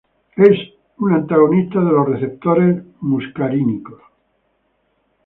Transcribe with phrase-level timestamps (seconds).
[0.35, 0.57] Es
[0.97, 4.01] un antagonista de los receptores muscarínicos.